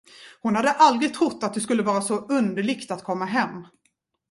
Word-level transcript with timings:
Hon 0.41 0.55
hade 0.55 0.71
aldrig 0.71 1.13
trott 1.13 1.39
att 1.41 1.53
det 1.53 1.61
skulle 1.61 1.83
vara 1.83 2.01
så 2.01 2.15
underligt 2.19 2.91
att 2.91 3.03
komma 3.03 3.25
hem. 3.25 3.67